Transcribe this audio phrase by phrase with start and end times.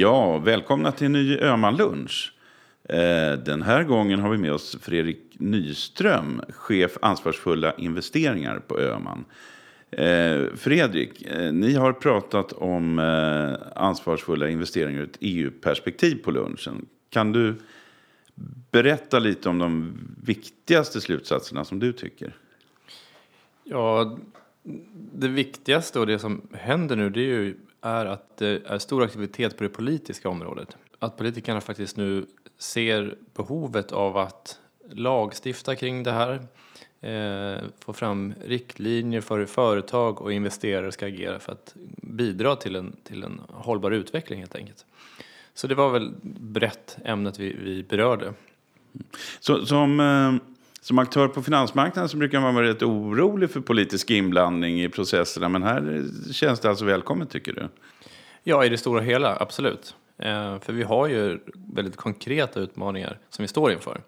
[0.00, 2.32] Ja, välkomna till en ny Öhman-lunch.
[2.88, 9.24] Eh, den här gången har vi med oss Fredrik Nyström, chef ansvarsfulla investeringar på Öhman.
[9.90, 12.98] Eh, Fredrik, eh, ni har pratat om
[13.76, 16.86] ansvarsfulla investeringar ur ett EU-perspektiv på lunchen.
[17.10, 17.54] Kan du
[18.70, 22.36] berätta lite om de viktigaste slutsatserna som du tycker?
[23.64, 24.18] Ja,
[25.12, 29.02] det viktigaste och det som händer nu det är, ju, är att det är stor
[29.02, 30.76] aktivitet på det politiska området.
[30.98, 32.26] Att politikerna faktiskt nu
[32.58, 34.58] ser behovet av att
[34.90, 36.32] lagstifta kring det här,
[37.00, 42.76] eh, få fram riktlinjer för hur företag och investerare ska agera för att bidra till
[42.76, 44.86] en, till en hållbar utveckling helt enkelt.
[45.54, 48.32] Så det var väl brett ämnet vi, vi berörde.
[49.40, 50.34] Så, som, eh,
[50.80, 55.48] som aktör på finansmarknaden så brukar man vara rätt orolig för politisk inblandning i processerna.
[55.48, 57.68] Men här känns det alltså välkommet tycker du?
[58.42, 59.94] Ja, i det stora hela, absolut.
[60.18, 61.38] Eh, för vi har ju
[61.74, 64.02] väldigt konkreta utmaningar som vi står inför.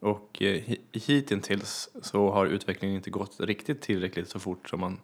[0.00, 5.00] Och eh, hittills så har utvecklingen inte gått riktigt tillräckligt så fort som man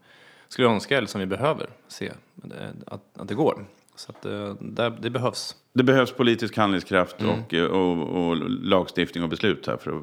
[0.48, 3.64] skulle önska eller som vi behöver se eh, att, att det går.
[4.00, 5.56] Så att eh, där, det behövs.
[5.72, 7.40] Det behövs politisk handlingskraft Mm.
[7.40, 10.02] och, och, och lagstiftning och beslut här för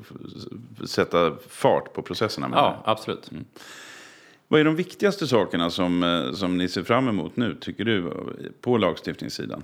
[0.83, 2.47] att sätta fart på processerna.
[2.47, 2.61] Med det.
[2.61, 3.31] Ja, absolut.
[4.47, 8.13] Vad är de viktigaste sakerna som, eh, som ni ser fram emot nu, tycker du,
[8.61, 9.63] på lagstiftningssidan?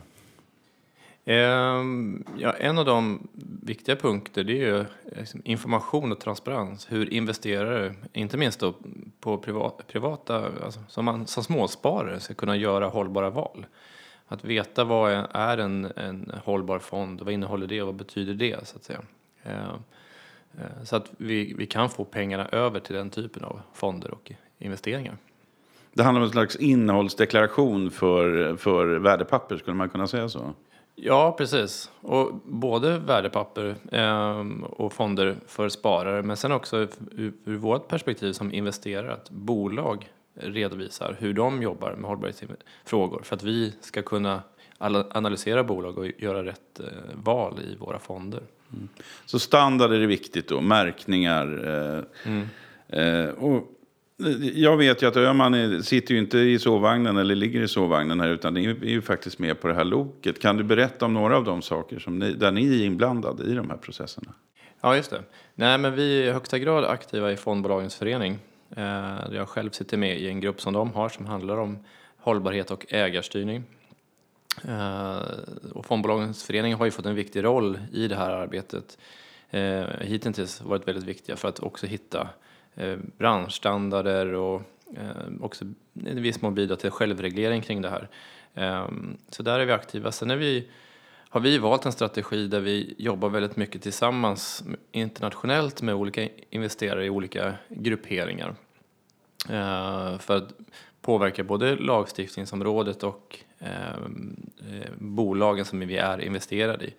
[1.26, 3.28] Ehm, ja, en av de
[3.62, 4.86] viktiga punkter det är ju
[5.18, 6.88] liksom information och transparens.
[6.92, 8.74] Hur investerare, inte minst då
[9.20, 13.66] på privat, privata, alltså som, man, som småsparare ska kunna göra hållbara val.
[14.34, 18.68] Att veta vad är- en, en hållbar fond, vad innehåller det och vad betyder det
[18.68, 19.02] så att säga.
[19.44, 19.70] Ehm,
[20.58, 24.32] eh, så att vi, vi kan få pengarna över till den typen av fonder och
[24.60, 25.18] investeringar.
[25.94, 30.54] Det handlar om en slags innehållsdeklaration för, för värdepapper, skulle man kunna säga så?
[30.96, 31.92] Ja, precis.
[32.02, 38.34] Och både värdepapper ehm, och fonder för sparare, men sen också ur, ur vårt perspektiv
[38.34, 44.42] som investerare, att bolag redovisar hur de jobbar med hållbarhetsfrågor för att vi ska kunna
[44.80, 48.44] analysera bolag och göra rätt eh, val i våra fonder.
[49.26, 51.68] Så standard är viktigt då, märkningar.
[52.26, 53.70] Eh, eh, och
[54.54, 58.20] jag vet ju att Öhman är, sitter ju inte i sovvagnen eller ligger i sovvagnen
[58.20, 60.42] här utan ni är ju faktiskt med på det här loket.
[60.42, 63.54] Kan du berätta om några av de saker som ni, där ni är inblandade i
[63.54, 64.34] de här processerna?
[64.82, 65.22] Ja, just det.
[65.56, 68.40] Nej, men vi är i högsta grad aktiva i Fondbolagens förening.
[68.76, 71.78] Eh, jag själv sitter med i en grupp som de har som handlar om
[72.18, 73.64] hållbarhet och ägarstyrning.
[74.68, 75.22] Eh,
[75.74, 78.98] och Fondbolagens förening har ju fått en viktig roll i det här arbetet.
[79.50, 82.30] Eh, hittills varit väldigt viktiga för att också hitta
[82.76, 84.62] eh, branschstandarder och
[84.96, 88.10] eh, också i viss mån bidra till självreglering kring det här.
[88.54, 88.88] Eh,
[89.30, 90.12] så där är vi aktiva.
[90.12, 90.68] Sen är vi
[91.34, 97.06] har vi valt en strategi där vi jobbar väldigt mycket tillsammans internationellt med olika investerare
[97.06, 98.56] i olika grupperingar.
[99.50, 100.54] Eh, för att
[101.02, 103.70] påverka både lagstiftningsområdet och eh,
[104.72, 106.94] eh, bolagen som vi är investerade i.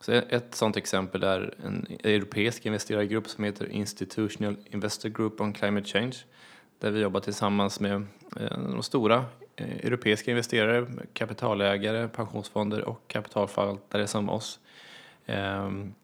[0.00, 5.86] Så ett sådant exempel är en europeisk investerargrupp som heter Institutional Investor Group on Climate
[5.86, 6.16] Change.
[6.78, 8.06] Där vi jobbar tillsammans med
[8.50, 9.24] de stora
[9.56, 14.60] Eh, europeiska investerare, kapitalägare, pensionsfonder och kapitalförvaltare som oss.
[15.26, 15.94] Ehm,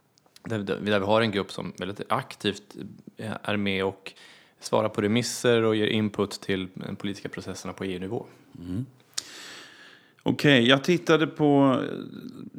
[0.45, 2.77] där, vi har en grupp som väldigt aktivt
[3.17, 4.13] eh, är med och
[4.61, 8.27] svarar på remisser och ger input till de politiska processerna på EU-nivå.
[8.59, 8.87] Mm.
[10.23, 11.81] Okej, jag tittade på...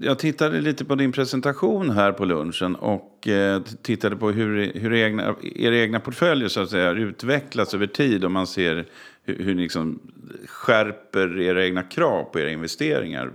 [0.01, 4.93] Jag tittade lite på din presentation här på lunchen och eh, tittade på hur, hur
[4.93, 8.85] egna, era egna portföljer så att säga har utvecklats över tid om man ser
[9.23, 9.99] hur, hur ni liksom
[10.45, 13.31] skärper era egna krav på era investeringar.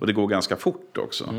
[0.00, 1.34] Och det går ganska fort också.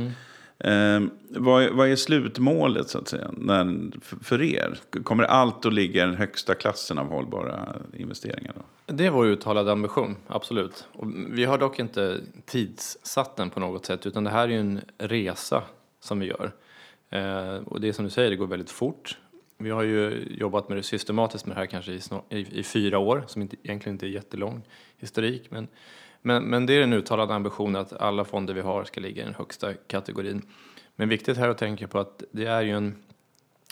[0.59, 4.77] Eh, vad, är- vad är slutmålet så att säga när, för, för er?
[5.03, 8.53] Kommer allt att ligga i den högsta klassen av hållbara investeringar?
[8.55, 8.93] Då?
[8.93, 10.87] Det är vår uttalade ambition, absolut.
[10.93, 14.59] Och vi har dock inte tidssatt den på något sätt, utan det här är ju
[14.59, 15.63] en resa
[15.99, 16.51] som vi gör.
[17.09, 19.17] Eh, och det är som du säger, det går väldigt fort.
[19.63, 22.97] Vi har ju jobbat med det systematiskt med det här kanske i, i, i fyra
[22.97, 24.61] år, som inte, egentligen inte är jättelång
[24.97, 25.51] historik.
[25.51, 25.67] Men,
[26.21, 29.25] men, men det är den uttalade ambitionen att alla fonder vi har ska ligga i
[29.25, 30.41] den högsta kategorin.
[30.95, 32.95] Men viktigt här att tänka på att det är ju en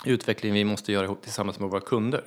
[0.05, 2.23] utveckling vi måste göra tillsammans med våra kunder.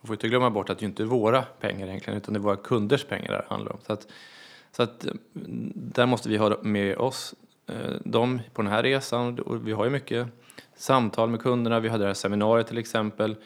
[0.00, 2.42] Och får inte glömma bort att det inte är våra pengar egentligen, utan det är
[2.42, 3.78] våra kunders pengar det handlar om.
[3.86, 4.06] Så att,
[4.72, 5.06] så att
[5.74, 7.34] där måste vi ha med oss
[7.66, 9.38] eh, dem på den här resan.
[9.38, 10.28] Och vi har ju mycket
[10.76, 11.80] samtal med kunderna.
[11.80, 13.36] Vi hade det här seminariet till exempel.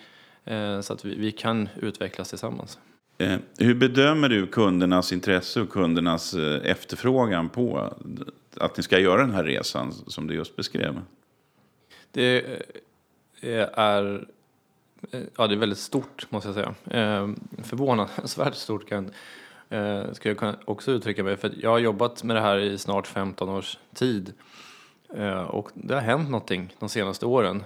[0.44, 2.78] eh, Så att vi, vi kan utvecklas tillsammans.
[3.18, 7.94] Eh, hur bedömer du kundernas intresse och kundernas eh, efterfrågan på
[8.56, 11.00] att ni ska göra den här resan som du just beskrev?
[12.10, 12.44] Det
[13.42, 14.24] är,
[15.36, 16.74] ja, det är väldigt stort, måste jag säga.
[17.62, 19.10] Förvånansvärt stort kan,
[20.12, 21.36] ska jag också uttrycka mig.
[21.36, 24.32] För jag har jobbat med det här i snart 15 års tid.
[25.48, 27.64] Och det har hänt någonting de senaste åren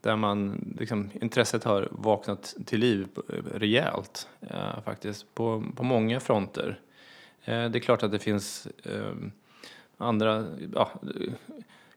[0.00, 3.08] där man, liksom, intresset har vaknat till liv
[3.54, 6.80] rejält eh, faktiskt på, på många fronter.
[7.44, 9.12] Eh, det är klart att det finns eh,
[9.96, 10.90] andra ja,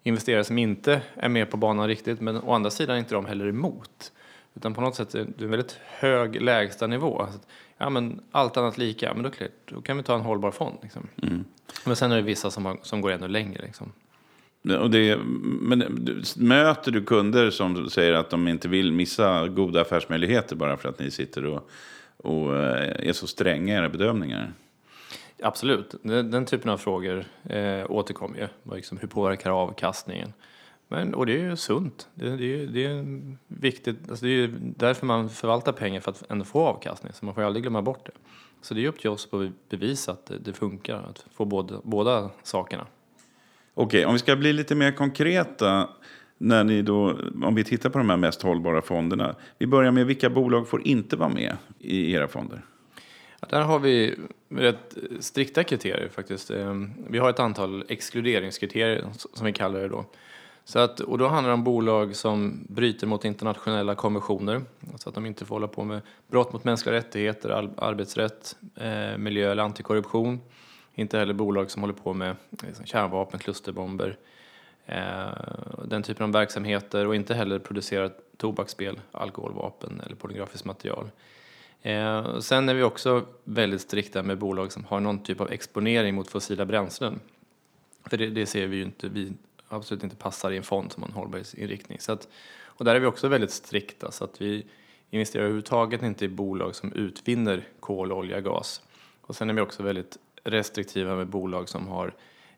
[0.04, 3.26] investerare som inte är med på banan riktigt men å andra sidan är inte de
[3.26, 4.12] heller emot.
[4.56, 7.28] Utan på något sätt är det en väldigt hög lägstanivå.
[7.78, 9.32] Ja, men allt annat lika, men då,
[9.66, 10.78] då kan vi ta en hållbar fond.
[10.82, 11.08] Liksom.
[11.24, 11.46] Mm.
[11.86, 13.62] Men sen är det vissa som, har, som går ännu längre.
[13.62, 13.92] Liksom.
[14.70, 15.18] Och det,
[15.62, 20.90] men möter du kunder som säger att de inte vill missa goda affärsmöjligheter bara för
[20.90, 21.70] att ni sitter och,
[22.18, 24.54] och eh, är så stränga i era bedömningar?
[25.42, 28.76] Absolut, den, den typen av frågor eh, återkommer ju.
[28.76, 30.34] Liksom, hur påverkar avkastningen?
[30.88, 32.08] Men, och det är ju sunt.
[32.14, 33.06] Det, det, det är
[33.48, 34.10] viktigt.
[34.10, 37.14] Alltså det är därför man förvaltar pengar, för att ändå få avkastning.
[37.14, 38.12] Så man får aldrig glömma bort det.
[38.62, 41.80] Så det är upp till oss att bevisa att det, det funkar, att få både,
[41.84, 42.88] båda sakerna.
[43.74, 45.90] Okej, om vi ska bli lite mer konkreta.
[46.38, 49.36] När ni då, om vi tittar på de här mest hållbara fonderna.
[49.58, 52.62] Vi börjar med vilka bolag får inte vara med i era fonder?
[53.40, 54.16] Ja, där har vi
[54.50, 56.52] rätt strikta kriterier faktiskt.
[56.52, 60.06] Ehm, vi har ett antal exkluderingskriterier som vi kallar det då.
[60.66, 64.62] Så att, och då handlar det om bolag som bryter mot internationella konventioner.
[64.92, 69.52] Alltså att de inte får hålla på med brott mot mänskliga rättigheter, arbetsrätt, eh, miljö
[69.52, 70.40] eller antikorruption.
[70.96, 74.18] Inte heller bolag som håller på med liksom, kärnvapen, klusterbomber,
[74.86, 75.28] eh,
[75.86, 81.10] den typen av verksamheter och inte heller producerar tobaksspel, alkoholvapen eller pornografiskt material.
[81.82, 86.16] Eh, sen är vi också väldigt strikta med bolag som har någon typ av exponering
[86.16, 87.20] mot fossila bränslen.
[88.06, 89.34] För det, det ser vi ju inte, vi
[89.68, 92.00] absolut inte passar i en fond som har en hållbarhetsinriktning.
[92.00, 92.28] Så att,
[92.66, 94.66] och där är vi också väldigt strikta så att vi
[95.10, 98.82] investerar överhuvudtaget inte i bolag som utvinner kol, olja, gas.
[99.22, 102.14] Och sen är vi också väldigt restriktiva med bolag som har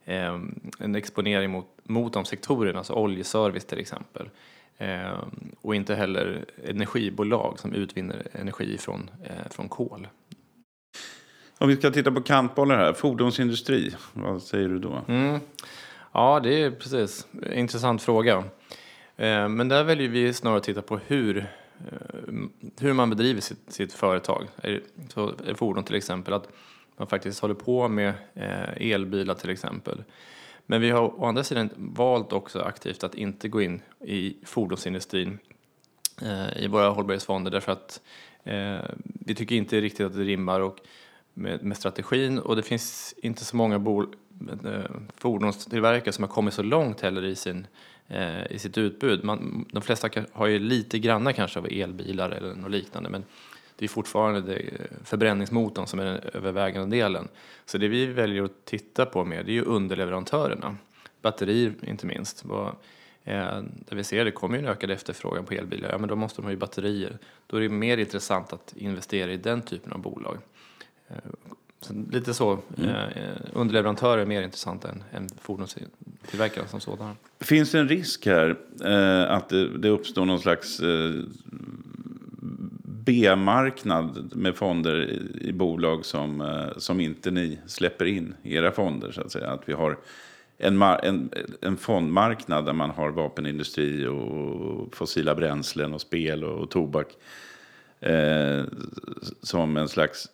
[0.05, 0.39] eh,
[0.79, 4.29] en exponering mot, mot de sektorerna, alltså oljeservice till exempel.
[4.77, 5.23] Eh,
[5.61, 10.07] och inte heller energibolag som utvinner energi från, eh, från kol.
[11.57, 15.01] Om vi ska titta på kantbollar här, fordonsindustri, vad säger du då?
[15.07, 15.39] Mm.
[16.11, 18.43] Ja, det är precis intressant fråga.
[19.17, 22.33] Eh, men där väljer vi snarare att titta på hur, eh,
[22.79, 24.47] hur man bedriver sitt, sitt företag.
[25.07, 26.33] Så fordon till exempel.
[26.33, 26.47] Att
[26.97, 30.03] man faktiskt håller på med eh, elbilar till exempel.
[30.65, 35.39] Men vi har å andra sidan valt också aktivt att inte gå in i fordonsindustrin
[36.21, 38.01] eh, i våra hållbarhetsfonder därför att
[38.43, 40.79] eh, vi tycker inte riktigt att det rimmar och
[41.33, 44.15] med, med strategin och det finns inte så många bol,
[44.63, 47.67] eh, fordonstillverkare som har kommit så långt heller i, sin,
[48.07, 49.23] eh, i sitt utbud.
[49.23, 53.23] Man, de flesta har ju lite granna kanske av elbilar eller något liknande men
[53.75, 54.61] det är fortfarande det
[55.03, 57.27] förbränningsmotorn som är den övervägande delen.
[57.65, 60.77] Så det vi väljer att titta på mer det är ju underleverantörerna.
[61.21, 62.45] Batterier inte minst.
[63.23, 66.15] Eh, där vi ser det kommer ju en ökad efterfrågan på elbilar, ja men då
[66.15, 67.17] måste de ha ju batterier.
[67.47, 70.37] Då är det mer intressant att investera i den typen av bolag.
[71.07, 71.15] Eh,
[71.81, 72.89] så lite så, mm.
[72.89, 73.05] eh,
[73.53, 77.15] underleverantörer är mer intressanta än, än fordonstillverkare som sådana.
[77.39, 81.13] Finns det en risk här eh, att det, det uppstår någon slags eh,
[83.05, 89.11] B-marknad med fonder i bolag som, eh, som inte ni släpper in i era fonder.
[89.11, 89.49] Så att säga.
[89.49, 89.97] Att vi har
[90.57, 91.29] en, en,
[91.61, 97.07] en fondmarknad där man har vapenindustri och fossila bränslen och spel och, och tobak.
[97.99, 98.63] Eh,
[99.41, 100.27] som en slags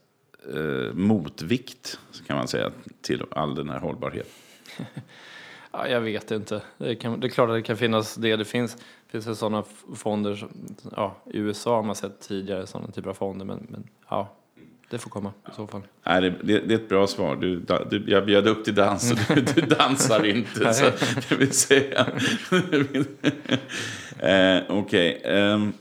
[0.54, 4.32] eh, motvikt kan man säga till all den här hållbarheten.
[5.74, 6.62] Ja, jag vet inte.
[6.78, 8.36] Det, kan, det, är klart att det kan finnas det.
[8.36, 8.78] Det finns,
[9.12, 9.64] finns det sådana
[9.96, 10.50] fonder, som,
[10.96, 14.28] ja, i USA har man sett tidigare sådana typer av fonder, men, men ja,
[14.92, 15.82] det får komma i så fall.
[16.06, 17.36] Nej, det, det, det är ett bra svar.
[17.36, 20.74] Du, du, jag bjöd upp till dans och du, du dansar inte.
[20.74, 20.86] så
[21.30, 22.00] det vill säga.
[24.20, 25.18] eh, Okej.
[25.20, 25.42] Okay.
[25.42, 25.74] Um,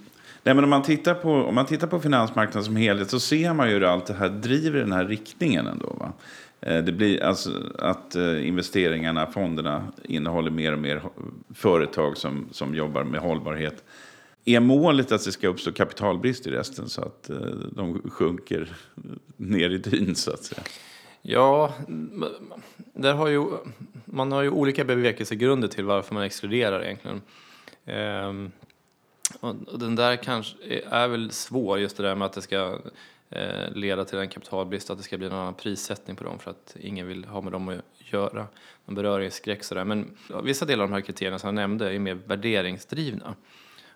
[0.42, 3.52] nej, men om, man tittar på, om man tittar på finansmarknaden som helhet så ser
[3.54, 5.96] man ju hur allt det här driver den här riktningen ändå.
[5.98, 6.12] Va?
[6.60, 11.02] Eh, det blir alltså att eh, investeringarna, fonderna, innehåller mer och mer
[11.54, 13.84] företag som, som jobbar med hållbarhet.
[14.44, 17.36] Är målet att det ska uppstå kapitalbrist i resten så att eh,
[17.72, 18.72] de sjunker
[19.36, 20.62] ner i dyn så att säga?
[21.22, 21.74] Ja,
[22.76, 23.46] där har ju,
[24.04, 27.22] man har ju olika bevekelsegrunder till varför man exkluderar egentligen.
[27.86, 28.50] Ehm,
[29.40, 30.56] och den där kanske
[30.90, 32.78] är väl svår, just det där med att det ska
[33.30, 36.50] Eh, leda till en kapitalbrist, att det ska bli en annan prissättning på dem för
[36.50, 38.46] att ingen vill ha med dem att göra.
[38.84, 39.84] Någon beröringsskräck sådär.
[39.84, 43.34] Men vissa delar av de här kriterierna som jag nämnde är mer värderingsdrivna.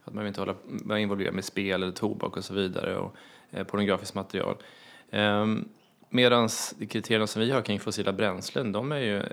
[0.05, 3.17] Att man vill inte hålla, vara involverad med spel eller tobak och så vidare och
[3.51, 4.57] eh, pornografiskt material.
[5.11, 5.69] Ehm,
[6.15, 6.49] Medan
[6.89, 9.25] kriterierna som vi har kring fossila bränslen, de är ju eh,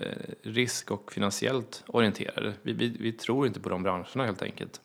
[0.41, 2.53] risk och finansiellt orienterade.
[2.61, 4.81] Vi, vi, vi tror inte på de branscherna helt enkelt.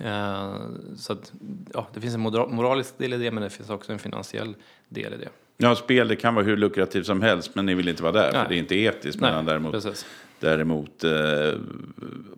[0.00, 1.32] Uh, så att,
[1.72, 4.54] ja, det finns en moralisk del i det, men det finns också en finansiell
[4.88, 5.28] del i det.
[5.56, 8.32] Ja, spel det kan vara hur lukrativt som helst, men ni vill inte vara där,
[8.32, 8.42] Nej.
[8.42, 9.20] för det är inte etiskt.
[9.20, 10.06] Nej, däremot, precis.
[10.40, 11.12] Däremot eh,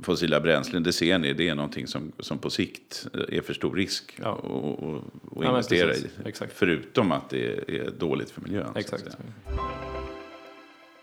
[0.03, 3.77] fossila bränslen, det ser ni, det är någonting som, som på sikt är för stor
[3.77, 4.33] risk ja.
[4.33, 6.29] att, att investera ja, i.
[6.29, 6.53] Exakt.
[6.57, 8.73] Förutom att det är dåligt för miljön.
[8.77, 9.17] Exakt.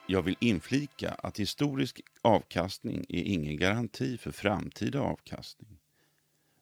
[0.07, 5.80] Jag vill inflika att historisk avkastning är ingen garanti för framtida avkastning.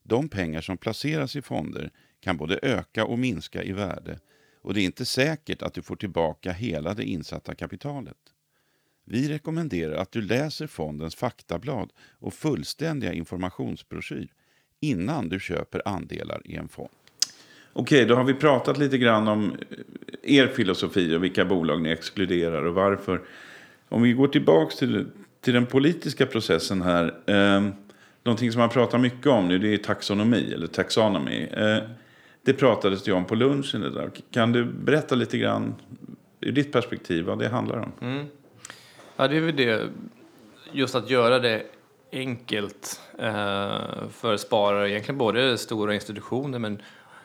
[0.10, 4.20] De pengar som placeras i fonder kan både öka och minska i värde
[4.62, 8.18] och det är inte säkert att du får tillbaka hela det insatta kapitalet.
[9.06, 11.90] Vi rekommenderar att du läser fondens faktablad
[12.20, 14.28] och fullständiga informationsbroschyr
[14.80, 16.90] innan du köper andelar i en fond.
[17.74, 19.52] Okej, då har vi pratat lite grann om
[20.24, 23.22] eh, er filosofi och vilka bolag ni exkluderar och varför.
[23.90, 25.06] Om vi går tillbaka till,
[25.42, 27.14] till den politiska processen här.
[27.26, 27.70] Eh,
[28.24, 31.48] någonting som man pratar mycket om nu det är taxonomi eller taxonomy.
[31.52, 31.78] Eh,
[32.42, 34.20] det pratades det om på lunchen idag.
[34.32, 35.76] Kan du berätta lite grann
[36.40, 37.92] ur ditt perspektiv vad det handlar om?
[38.02, 38.26] Mm.
[39.16, 39.90] Ja, det är väl det,
[40.72, 41.64] just att göra det
[42.12, 46.82] enkelt eh, för sparare, egentligen både stora institutioner men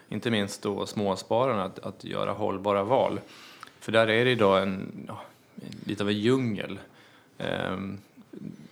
[0.09, 3.21] inte minst då småspararna att, att göra hållbara val.
[3.81, 5.23] För där är det idag en, ja,
[5.87, 6.79] lite av en djungel.
[7.39, 7.99] Ehm,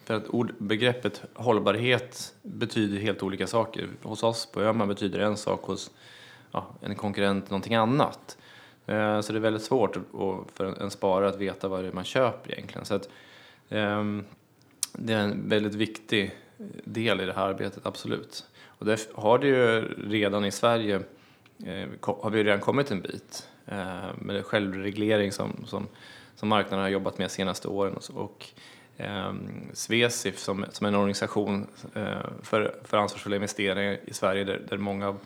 [0.04, 3.88] för att ord, begreppet hållbarhet betyder helt olika saker.
[4.02, 5.90] Hos oss på Öhman betyder det en sak, hos
[6.52, 8.38] ja, en konkurrent någonting annat.
[8.87, 9.97] Eh, så det är väldigt svårt
[10.54, 12.85] för en sparare att veta vad det är man köper egentligen.
[12.85, 13.09] Så att,
[13.68, 14.04] eh,
[14.92, 16.35] det är en väldigt viktig
[16.85, 18.44] del i det här arbetet, absolut.
[18.66, 20.97] Och där har det ju redan i Sverige,
[21.66, 25.88] eh, har vi redan kommit en bit eh, med självreglering som, som,
[26.37, 27.94] som marknaden har jobbat med de senaste åren.
[27.94, 28.49] Och, och
[28.96, 29.34] eh,
[29.72, 35.16] Svesif som, som en organisation eh, för, för ansvarsfulla investeringar i Sverige där, där många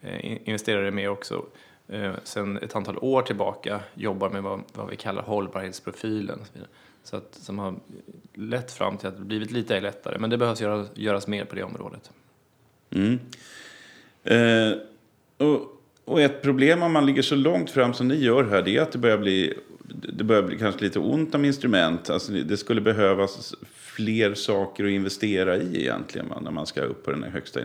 [0.00, 1.46] eh, investerare är med också
[1.88, 6.38] eh, sen ett antal år tillbaka jobbar med vad, vad vi kallar hållbarhetsprofilen.
[7.02, 7.74] Så att, som har
[8.34, 10.18] lett fram till att det blivit lite lättare.
[10.18, 12.10] Men det behövs göras, göras mer på det området.
[12.90, 13.18] Mm.
[14.24, 14.78] Eh,
[15.46, 18.76] och, och, ett problem om man ligger så långt fram som ni gör här det
[18.76, 22.10] är att det börjar bli, det börjar bli kanske lite ont om instrument.
[22.10, 27.04] Alltså det skulle behövas fler saker att investera i egentligen va, när man ska upp
[27.04, 27.60] på den högsta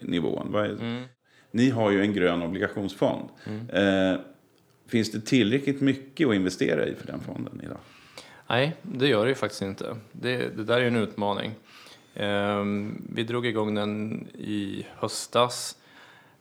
[0.00, 0.54] nivån.
[0.54, 1.04] Mm.
[1.50, 3.28] Ni har ju en grön obligationsfond.
[3.44, 3.70] Mm.
[3.70, 4.20] Eh,
[4.88, 7.78] finns det tillräckligt mycket att investera i för den fonden idag?
[8.48, 9.96] Nej, det gör det ju faktiskt inte.
[10.12, 11.54] Det, det där är en utmaning.
[12.14, 12.64] Eh,
[13.14, 15.76] vi drog igång den i höstas.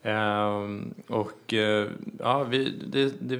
[0.01, 0.63] Eh,
[1.07, 1.87] och eh,
[2.19, 3.39] ja, vi, det, det,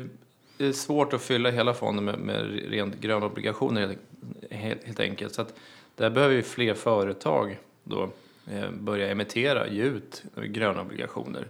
[0.57, 3.97] det, är svårt att fylla hela fonden med, med rent gröna obligationer
[4.49, 5.33] helt, helt enkelt.
[5.33, 5.53] Så att
[5.95, 8.09] där behöver ju fler företag då
[8.51, 11.47] Eh, börja emittera, ge ut gröna obligationer.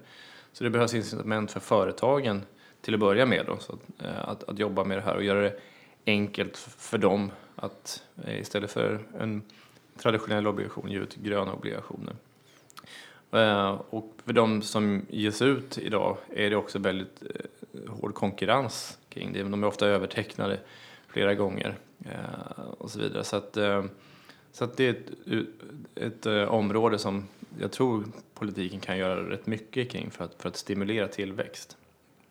[0.54, 2.42] Så det behövs incitament för företagen
[2.82, 5.24] till att börja med då, så att, eh, att, att jobba med det här och
[5.24, 5.60] göra det
[6.06, 9.42] enkelt för dem att eh, istället för en
[9.98, 12.16] traditionell obligation ge ut gröna obligationer.
[13.32, 17.46] Eh, och för de som ges ut idag är det också väldigt eh,
[17.88, 19.44] hård konkurrens kring det.
[19.44, 20.60] De är ofta övertecknade
[21.08, 21.76] flera gånger
[22.78, 23.24] och så vidare.
[23.24, 23.58] Så att
[24.52, 25.12] så det är ett,
[25.96, 27.28] ett, ett, område som
[27.60, 31.78] jag tror politiken kan göra rätt mycket kring för att, för att stimulera tillväxt.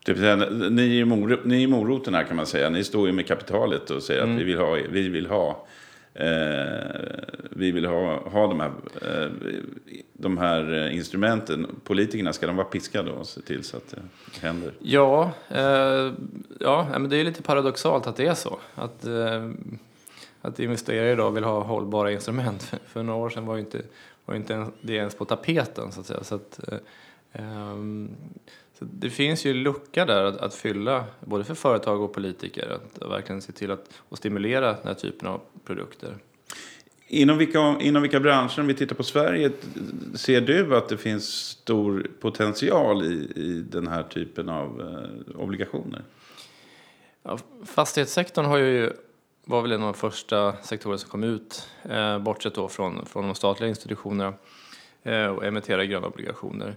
[0.07, 0.37] Säga,
[0.71, 2.71] ni, är mor, ni är moroten här kan man säga.
[2.71, 4.35] Ni står ju med kapitalet och säger mm.
[4.35, 5.67] att vi vill ha, vi vill ha,
[6.15, 9.31] eh, vi vill ha, ha de, här, eh,
[10.13, 11.81] de här eh, instrumenten.
[11.85, 14.01] Politikerna, ska de vara piskade och se till så att det
[14.47, 14.73] händer?
[14.79, 16.13] Ja, eh,
[16.61, 18.59] ja men det är lite paradoxalt att det är så.
[18.75, 19.51] Att, eh,
[20.41, 22.63] att investerare idag vill ha hållbara instrument.
[22.63, 23.83] För, för några år sedan var ju inte,
[24.25, 26.25] var inte ens, det ens på tapeten så att säga.
[26.25, 26.61] Så, att,
[27.33, 28.11] um,
[28.79, 33.11] så det finns ju lucka där att, att, fylla, både för företag och politiker, att,
[33.11, 36.17] verkligen se till att och stimulera den här typen av produkter.
[37.07, 39.51] Inom vilka, inom vilka branscher, om vi tittar på Sverige,
[40.15, 46.03] ser du att det finns stor potential i, i den här typen av eh, obligationer?
[47.23, 48.93] Ja, fastighetssektorn har ju
[49.45, 53.25] var väl en av de första sektorer som kom ut, eh, bortsett då från, från
[53.25, 54.35] de statliga institutionerna,
[55.03, 56.77] eh, och emitterade gröna obligationer.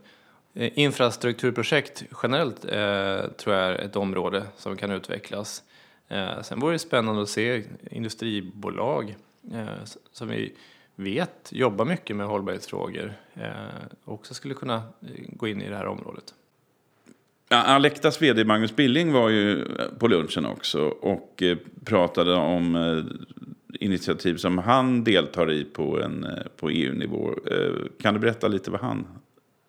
[0.60, 5.64] Eh, infrastrukturprojekt generellt eh, tror jag är ett område som kan utvecklas.
[6.08, 9.16] Eh, sen vore det spännande att se industribolag
[9.54, 10.54] eh, som vi
[10.96, 13.52] vet jobbar mycket med hållbarhetsfrågor eh,
[14.06, 16.34] också skulle kunna eh, gå in i det här området.
[17.50, 19.68] Ja, Alektas vd Magnus Billing var ju eh,
[20.00, 21.44] på lunchen också och
[21.86, 23.04] pratade om
[23.80, 27.36] initiativ som han deltar i på, en, på EU-nivå.
[28.02, 29.08] Kan du berätta lite vad han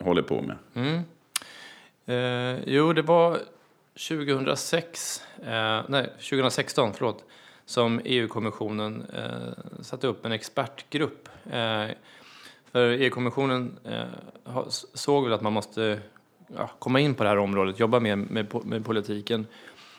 [0.04, 0.56] håller på med?
[0.74, 1.02] Mm.
[2.06, 3.40] Eh, jo, det var
[4.08, 7.24] 2006, eh, nej, 2016 förlåt,
[7.64, 11.28] som EU-kommissionen eh, satte upp en expertgrupp.
[11.44, 11.86] Eh,
[12.72, 14.62] för EU-kommissionen eh,
[14.94, 16.00] såg väl att man måste
[16.56, 19.46] ja, komma in på det här området, jobba mer med, med politiken.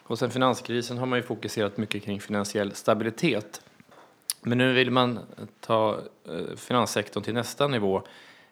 [0.03, 3.61] Och sen finanskrisen har man ju fokuserat mycket kring finansiell stabilitet.
[4.41, 5.19] Men nu vill man
[5.59, 8.03] ta eh, finanssektorn till nästa nivå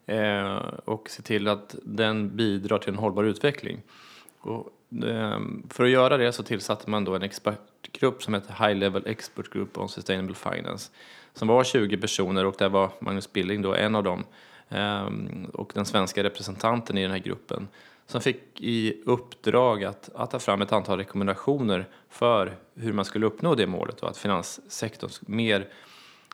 [0.08, 3.82] eh, och se till att den bidrar till en hållbar utveckling.
[4.40, 4.68] Och,
[5.04, 9.04] eh, för att göra det så tillsatte man då en expertgrupp som heter High Level
[9.06, 10.92] Expert Group on Sustainable Finance
[11.34, 14.26] som var 20 personer och där var Magnus Billing då en av dem
[14.70, 15.08] eh,
[15.54, 17.68] och den svenska representanten i den här gruppen
[18.08, 23.26] som fick i uppdrag att, att ta fram ett antal rekommendationer för hur man skulle
[23.26, 25.68] uppnå det målet och att finanssektorn mer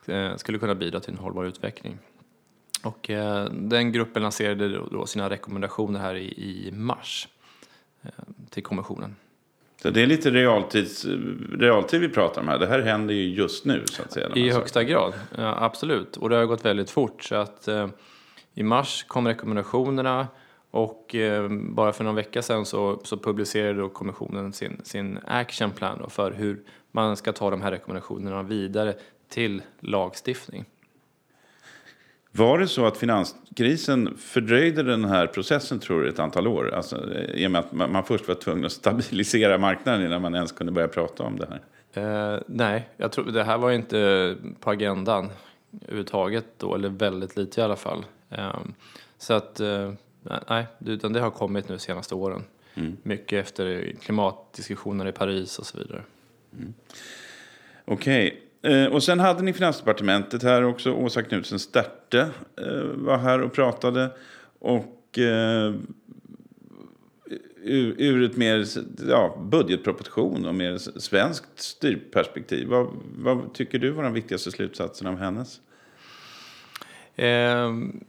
[0.05, 1.97] eh, skulle kunna bidra till en hållbar utveckling.
[2.83, 6.27] Och eh, den gruppen lanserade då sina rekommendationer här i,
[6.67, 7.27] i mars
[8.01, 8.09] eh,
[8.49, 9.15] till kommissionen.
[9.81, 11.05] Så det är lite realtids,
[11.59, 12.59] realtid vi pratar om här.
[12.59, 14.29] Det här händer ju just nu så att säga.
[14.35, 16.17] I högsta grad, ja, absolut.
[16.17, 17.23] Och det har gått väldigt fort.
[17.23, 17.67] Så att
[18.53, 20.27] i mars kom rekommendationerna
[20.71, 25.71] och eh, bara för någon vecka sedan så, så publicerade då kommissionen sin, sin action
[25.71, 28.93] plan för hur man ska ta de här rekommendationerna vidare
[29.29, 30.65] till lagstiftning.
[32.35, 36.73] Var det så att finanskrisen fördröjde den här processen tror du ett antal år?
[36.73, 40.51] Alltså, I och med att man först var tvungen att stabilisera marknaden innan man ens
[40.51, 41.61] kunde börja prata om det här.
[41.93, 45.29] Eh, nej, jag tror det här var inte på agendan
[45.81, 48.05] överhuvudtaget då, eller väldigt lite i alla fall.
[48.29, 48.73] Ehm,
[49.17, 49.93] så att, eh,
[50.49, 52.43] nej, utan det har kommit nu de senaste åren.
[52.75, 52.97] Mm.
[53.03, 56.01] Mycket efter klimatdiskussioner i Paris och så vidare.
[56.57, 56.73] Mm.
[57.85, 58.27] Okej.
[58.27, 58.39] Okay.
[58.63, 60.91] Eh, och sen hade ni Finansdepartementet här också.
[60.91, 62.19] Åsa Knutsen Sterte
[62.57, 64.09] eh, var här och pratade.
[64.59, 65.73] Och eh,
[67.65, 68.65] ur, ett mer
[69.09, 72.67] ja, budgetproposition och mer svenskt styrperspektiv.
[72.67, 75.61] Vad, vad tycker du var de viktigaste slutsatserna av hennes?
[77.15, 77.27] Eh,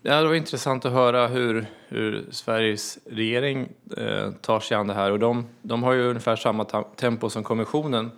[0.03, 4.95] ja, det var intressant att höra hur, hur Sveriges regering eh, tar sig an det
[4.95, 5.11] här.
[5.11, 6.65] Och de, de har ju ungefär samma
[6.97, 8.11] tempo som kommissionen.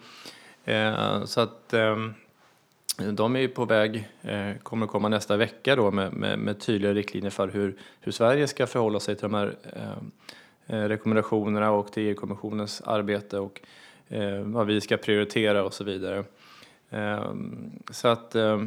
[0.64, 1.96] Eh, så att eh,
[2.96, 6.60] de är ju på väg, eh, kommer att komma nästa vecka då med, med, med,
[6.60, 11.70] tydliga riktlinjer för hur, hur Sverige ska förhålla sig till de här eh, eh rekommendationerna
[11.70, 13.60] och till EU-kommissionens arbete och
[14.08, 16.24] eh, vad vi ska prioritera och så vidare.
[16.90, 18.62] Ehm, så att eh,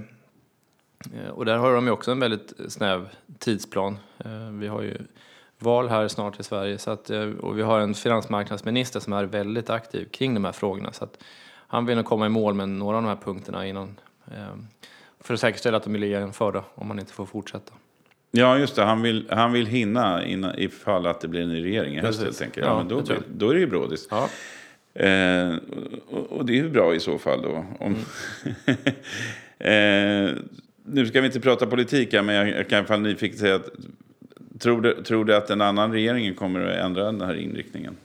[1.30, 3.98] och där har de ju också en väldigt snäv tidsplan.
[4.18, 4.98] Ehm, vi har ju
[5.60, 9.70] val här snart i Sverige så att, och vi har en finansmarknadsminister som är väldigt
[9.70, 10.92] aktiv kring de här frågorna.
[10.92, 11.24] Så att
[11.68, 14.00] han vill nog komma i mål med några av de här punkterna innan,
[15.20, 17.74] för att säkerställa att de blir genomförda om man inte får fortsätta.
[18.32, 18.84] Ja, just det.
[18.84, 22.24] Han vill, han vill hinna innan, ifall att det blir en ny regering i höst
[22.24, 22.66] helt enkelt.
[22.66, 24.08] Ja, ja, men då, då är det ju brådis.
[24.12, 24.30] Ja.
[25.04, 25.56] Eh,
[26.10, 27.66] och, och, det är ju bra i så fall då.
[27.80, 27.96] Om
[28.66, 28.78] mm.
[30.30, 30.38] eh,
[30.84, 33.40] nu ska vi inte prata politik här, men jag, jag kan i alla fall nyfiket
[33.40, 33.70] säga att
[34.60, 37.98] tror du, tror du att en annan regering kommer att ändra den här inriktningen?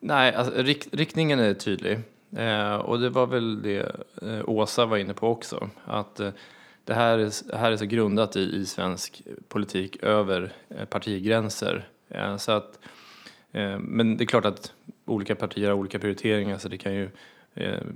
[0.00, 1.98] Nej, alltså, rikt, riktningen är tydlig.
[2.36, 5.70] Eh, och det var väl det eh, Åsa var inne på också.
[5.84, 6.30] Att eh,
[6.84, 11.88] det här är, här är så grundat i, i svensk politik över eh, partigränser.
[12.08, 12.78] Eh, så att,
[13.52, 14.72] eh, men det är klart att
[15.04, 17.10] olika partier har olika prioriteringar så det kan ju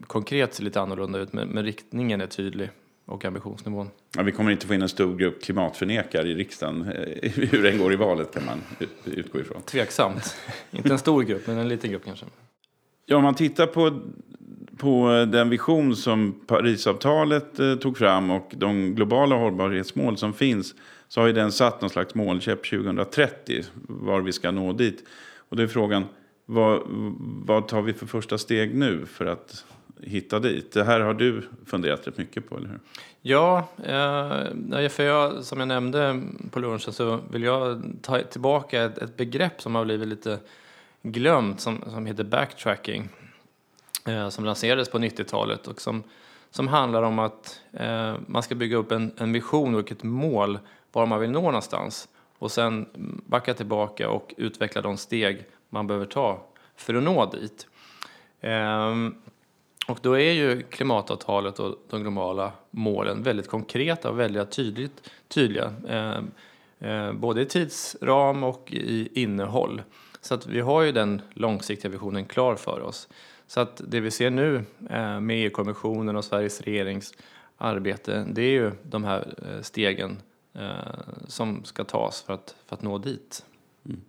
[0.06, 1.32] konkret se lite annorlunda ut.
[1.32, 2.70] Men, men riktningen är tydlig
[3.04, 3.90] och ambitionsnivån.
[4.16, 6.82] Ja, vi kommer inte få in en stor grupp klimatförnekare i riksdagen.
[7.22, 8.62] Hur den går i valet kan man
[9.04, 9.62] utgå ifrån.
[9.62, 10.36] Tveksamt.
[10.70, 12.26] inte en stor grupp, men en liten grupp kanske.
[13.06, 14.00] Ja, om man tittar på,
[14.76, 20.74] på den vision som Parisavtalet eh, tog fram och de globala hållbarhetsmål som finns
[21.08, 25.04] så har ju den satt någon slags målkäpp 2030 var vi ska nå dit.
[25.48, 26.04] Och då är frågan,
[26.46, 26.82] vad,
[27.46, 29.64] vad tar vi för första steg nu för att
[30.00, 30.72] hitta dit.
[30.72, 32.78] Det här har du funderat rätt mycket på, eller hur?
[33.22, 38.98] Ja, eh, för jag, som jag nämnde på lunchen så vill jag ta tillbaka ett,
[38.98, 40.38] ett begrepp som har blivit lite
[41.04, 43.08] glömt som, som heter backtracking.
[44.06, 46.02] Eh, som lanserades på 90-talet och som,
[46.50, 50.58] som handlar om att eh, man ska bygga upp en, en vision och ett mål
[50.92, 52.08] var man vill nå någonstans.
[52.38, 52.86] och sen
[53.26, 57.66] backa tillbaka och utveckla de steg man behöver ta för att nå dit.
[58.40, 59.14] Ehm,
[59.88, 65.74] och då är ju klimatavtalet och de globala målen väldigt konkreta och väldigt tydligt, tydliga.
[65.88, 66.30] Ehm,
[66.78, 69.82] eh, både i tidsram och i innehåll.
[70.24, 73.08] Så att vi har ju den långsiktiga visionen klar för oss.
[73.46, 77.14] Så att det vi ser nu eh, med EU-kommissionen och Sveriges regerings
[77.56, 80.16] arbete, det är ju de här eh, stegen
[80.54, 80.68] eh,
[81.28, 83.44] som ska tas för att, för att nå dit.
[83.86, 84.00] Mm.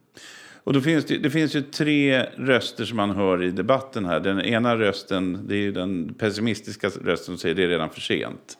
[0.63, 4.19] Och då finns det, det, finns ju tre röster som man hör i debatten här.
[4.19, 8.01] Den ena rösten, det är ju den pessimistiska rösten som säger det är redan för
[8.01, 8.58] sent.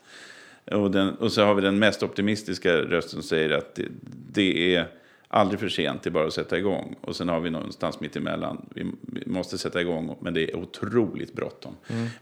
[0.72, 3.88] Och, den, och så har vi den mest optimistiska rösten som säger att det,
[4.34, 4.88] det, är
[5.36, 6.96] aldrig för sent, det är bara att sätta igång.
[7.02, 8.86] Och sen har vi någonstans mitt emellan, vi,
[9.26, 11.76] måste sätta igång, men det är otroligt bråttom.
[11.88, 12.08] Mm.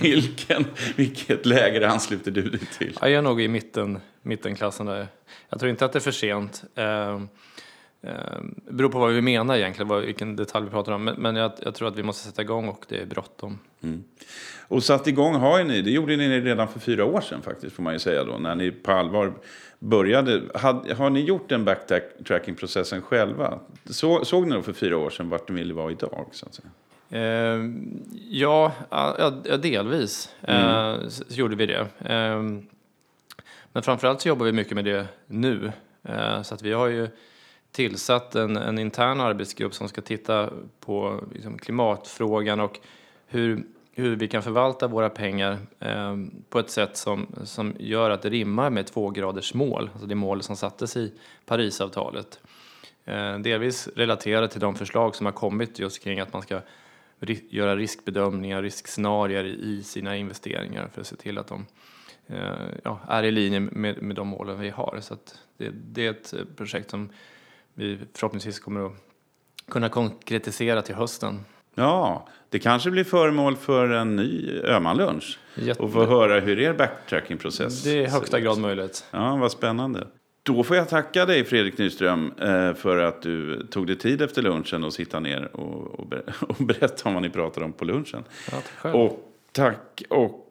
[0.00, 0.64] Vilken,
[0.96, 2.98] vilket läger ansluter du dig till?
[3.00, 5.06] jag är nog i mitten, mittenklassen där.
[5.48, 6.64] Jag tror inte att det är för sent.
[8.04, 11.04] Uh, Eh, beror på vad vi menar egentligen, vad, vilken detalj vi pratar om.
[11.04, 13.58] Men, men jag, jag, tror att vi måste sätta igång och det är bråttom.
[13.82, 14.04] Mm.
[14.68, 17.82] Och satt igång har ni, det gjorde ni redan för fyra år sedan faktiskt får
[17.82, 18.38] man ju säga då.
[18.38, 19.32] När ni på allvar
[19.78, 20.42] började.
[20.54, 23.58] Had, har ni gjort den backtracking-processen själva?
[23.84, 26.28] Så, såg ni då för fyra år sedan vart ni ville vara idag?
[26.32, 26.70] Så att säga?
[27.10, 27.60] Eh,
[28.30, 30.94] ja, ja, delvis mm.
[30.94, 31.86] eh, gjorde vi det.
[32.04, 32.42] Eh,
[33.72, 35.72] men framförallt så jobbar vi mycket med det nu.
[36.02, 37.08] Eh, så att vi har ju
[37.72, 42.80] tillsatt en, en intern arbetsgrupp som ska titta på liksom, klimatfrågan och
[43.26, 46.16] hur, hur vi kan förvalta våra pengar eh,
[46.48, 49.14] på ett sätt som, som gör att det rimmar med två
[49.54, 51.12] mål, alltså det mål som sattes i
[51.46, 52.40] Parisavtalet.
[53.04, 56.60] Eh, delvis relaterat till de förslag som har kommit just kring att man ska
[57.48, 61.66] göra riskbedömningar, riskscenarier i sina investeringar för att se till att de
[62.26, 64.98] eh, ja, är i linje med, med de målen vi har.
[65.00, 65.16] Så
[65.56, 67.08] det, det, är ett projekt som
[67.74, 68.92] vi förhoppningsvis kommer att
[69.70, 71.44] kunna konkretisera till hösten.
[71.74, 75.38] Ja, det kanske blir föremål för en ny Öhmanlunch.
[75.54, 75.82] Jätte...
[75.82, 79.04] Och få höra hur er backtracking-process Det är högsta grad möjligt.
[79.10, 80.06] Ja, vad spännande.
[80.42, 84.42] Då får jag tacka dig Fredrik Nyström eh, för att du tog dig tid efter
[84.42, 86.06] lunchen och sitta ner och,
[86.58, 88.24] berätta om vad ni pratade om på lunchen.
[88.50, 88.94] Ja, tack själv.
[88.94, 90.02] Och Tack.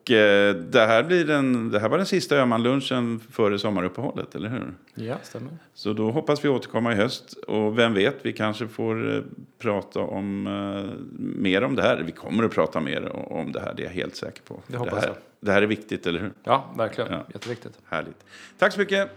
[0.02, 4.50] Och eh, det, här blir den, det här var den sista Öhmanlunchen före sommaruppehållet, eller
[4.50, 4.74] hur?
[4.94, 5.52] Ja, stämmer.
[5.74, 7.34] Så då hoppas vi återkomma i höst.
[7.34, 9.22] Och vem vet, vi kanske får eh,
[9.60, 12.04] prata om eh, mer om det här.
[12.06, 14.62] Vi kommer att prata mer om det här, det är jag helt säker på.
[14.68, 15.18] Det hoppas det här, jag.
[15.40, 16.32] Det här är viktigt, eller hur?
[16.44, 17.12] Ja, verkligen.
[17.12, 17.26] Ja.
[17.34, 17.74] Jätteviktigt.
[17.90, 18.26] Härligt.
[18.58, 19.10] Tack så mycket.